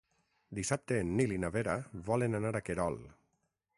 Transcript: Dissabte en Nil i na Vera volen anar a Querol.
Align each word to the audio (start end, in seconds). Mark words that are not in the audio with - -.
Dissabte 0.59 0.95
en 1.01 1.11
Nil 1.19 1.35
i 1.35 1.39
na 1.43 1.51
Vera 1.57 1.75
volen 2.11 2.39
anar 2.41 2.55
a 2.57 2.63
Querol. 2.71 2.99